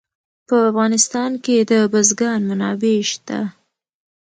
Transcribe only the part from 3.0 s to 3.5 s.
شته.